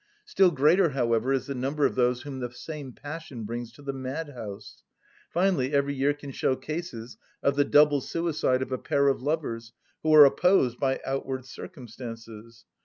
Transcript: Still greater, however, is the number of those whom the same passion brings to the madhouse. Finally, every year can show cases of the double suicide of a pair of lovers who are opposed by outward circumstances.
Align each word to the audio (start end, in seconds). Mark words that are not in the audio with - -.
Still 0.25 0.49
greater, 0.49 0.89
however, 0.89 1.31
is 1.31 1.45
the 1.45 1.53
number 1.53 1.85
of 1.85 1.93
those 1.93 2.23
whom 2.23 2.39
the 2.39 2.51
same 2.51 2.91
passion 2.91 3.43
brings 3.43 3.71
to 3.73 3.83
the 3.83 3.93
madhouse. 3.93 4.81
Finally, 5.29 5.73
every 5.75 5.93
year 5.93 6.11
can 6.11 6.31
show 6.31 6.55
cases 6.55 7.17
of 7.43 7.55
the 7.55 7.65
double 7.65 8.01
suicide 8.01 8.63
of 8.63 8.71
a 8.71 8.79
pair 8.79 9.09
of 9.09 9.21
lovers 9.21 9.73
who 10.01 10.11
are 10.15 10.25
opposed 10.25 10.79
by 10.79 10.99
outward 11.05 11.45
circumstances. 11.45 12.65